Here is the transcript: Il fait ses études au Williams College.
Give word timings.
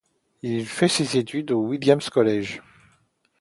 Il 0.41 0.65
fait 0.65 0.87
ses 0.87 1.15
études 1.15 1.51
au 1.51 1.59
Williams 1.61 2.09
College. 2.09 2.63